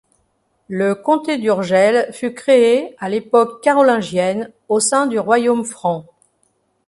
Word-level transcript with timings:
Le 0.67 0.95
comté 0.95 1.37
d'Urgell 1.37 2.11
fut 2.11 2.33
créé, 2.33 2.95
à 2.97 3.07
l'époque 3.07 3.61
carolingienne, 3.61 4.49
au 4.67 4.79
sein 4.79 5.05
du 5.05 5.19
Royaume 5.19 5.63
franc. 5.63 6.07